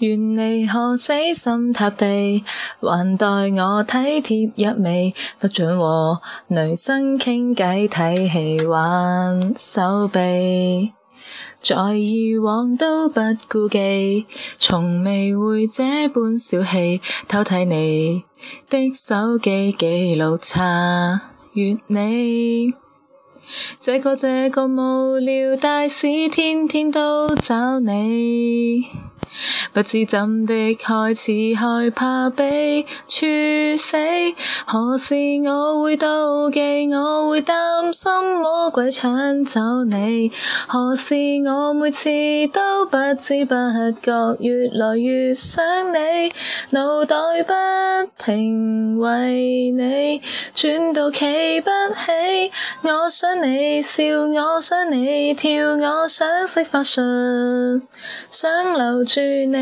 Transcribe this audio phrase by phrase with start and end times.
[0.00, 2.42] 愿你可死心塌地，
[2.80, 10.94] 还待我体贴一味，不准和女生倾计、睇戏、挽手臂，
[11.60, 14.24] 在以往都不顾忌，
[14.58, 18.24] 从未会这般小气，偷睇你
[18.70, 21.20] 的手机记录，查
[21.52, 22.72] 阅你，
[23.78, 28.80] 这个这个无聊大使，天天都找你。
[29.72, 33.24] 不知怎的，开始害怕被处
[33.78, 33.96] 死。
[34.66, 35.14] 何时
[35.46, 36.92] 我会妒忌？
[36.92, 37.56] 我会担
[37.94, 40.32] 心魔鬼抢走你？
[40.66, 41.14] 何时
[41.46, 42.10] 我每次
[42.52, 43.54] 都不知不
[44.02, 46.32] 觉越来越想你？
[46.70, 47.14] 脑袋
[47.44, 47.52] 不
[48.18, 50.20] 停为你
[50.52, 52.50] 转到企不起。
[52.82, 54.02] 我想你笑，
[54.52, 57.00] 我想你跳，我想洗发术，
[58.32, 59.59] 想留住你。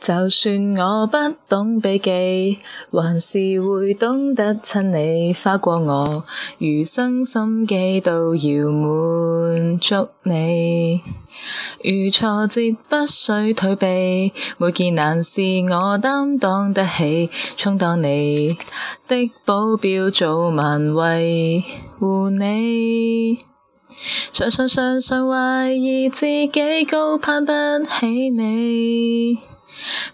[0.00, 1.16] 就算我不
[1.48, 2.58] 懂避忌，
[2.92, 6.22] 还是会懂得亲你花过我，
[6.58, 11.00] 余生心机都要满足你。
[11.82, 18.58] 如挫折不需退避，每件难事我担当得起，充当你
[19.08, 21.64] 的保镖做万维
[21.98, 23.38] 护你。
[24.34, 27.52] 常常常常怀疑自己高攀不
[27.88, 29.53] 起你。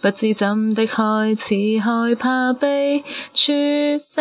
[0.00, 1.02] 不知怎的，开
[1.36, 3.00] 始害怕被
[3.34, 3.52] 处
[3.98, 4.20] 死。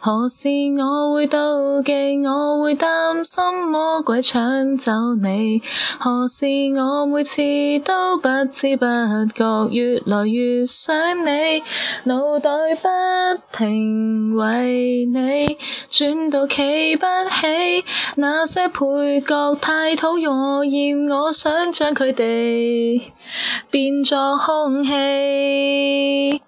[0.00, 2.26] 何事我会妒忌？
[2.26, 5.62] 我会担心魔鬼抢走你？
[5.98, 7.40] 何事我每次
[7.84, 8.84] 都不知不
[9.34, 10.94] 觉越来越想
[11.24, 11.62] 你？
[12.04, 12.88] 脑袋不
[13.56, 15.56] 停为你
[15.88, 17.84] 转到企不起，
[18.16, 23.00] 那些配角太讨厌，我想将佢哋
[23.70, 24.36] 变作。
[24.64, 26.40] 空气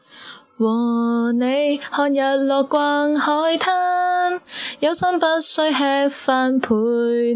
[0.56, 4.40] 和你看日落逛海滩，
[4.80, 6.72] 有心不需吃饭陪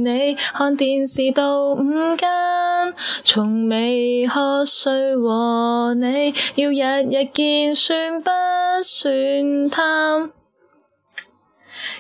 [0.01, 8.31] 你看电视到五更，从未瞌睡和你要日日见算不
[8.83, 10.31] 算贪？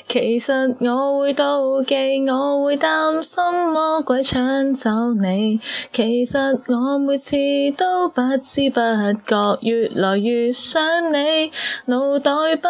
[0.07, 1.95] 其实我会妒忌，
[2.31, 5.61] 我会担心魔鬼抢走你。
[5.93, 6.39] 其实
[6.69, 7.37] 我每次
[7.77, 8.79] 都不知不
[9.27, 11.51] 觉，越来越想你，
[11.87, 12.69] 脑袋不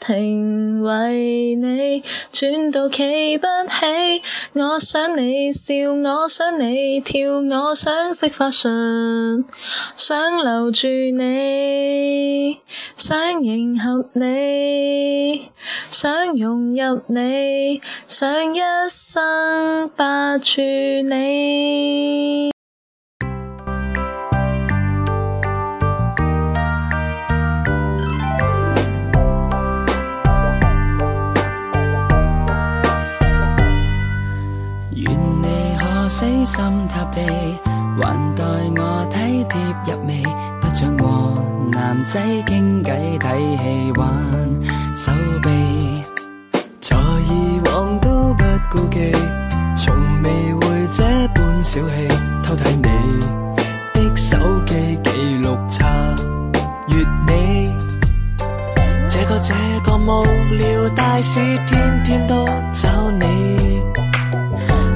[0.00, 2.02] 停为你
[2.32, 4.22] 转到企不起。
[4.60, 5.72] 我想你笑，
[6.14, 9.42] 我想你跳，我想饰发唇，
[9.96, 12.58] 想留住你，
[12.96, 15.50] 想迎合你。
[15.92, 18.58] 想融入你，想一
[18.88, 22.50] 生霸住你。
[34.94, 37.20] 愿你可死心塌地，
[38.00, 38.42] 还待
[38.78, 40.22] 我体贴入微，
[40.58, 44.81] 不像和男仔倾计、睇戏、玩。
[44.94, 45.10] 手
[45.42, 46.02] 臂
[46.82, 46.94] 在
[47.28, 49.10] 以往都不顾忌，
[49.74, 50.60] 从未会
[50.90, 51.02] 这
[51.34, 51.94] 般小气。
[52.42, 52.90] 偷睇你
[54.06, 54.36] 的手
[54.66, 55.86] 机记录，查
[56.88, 57.72] 阅你
[59.08, 60.24] 这个这个无
[60.56, 63.80] 聊大事，天天都找你，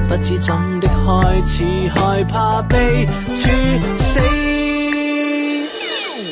[0.07, 1.65] 不知怎的开始
[1.95, 3.49] 害怕被处
[3.97, 4.56] 死。